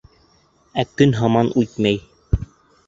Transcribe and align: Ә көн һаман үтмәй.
Ә 0.83 0.87
көн 1.01 1.15
һаман 1.21 1.55
үтмәй. 1.65 2.05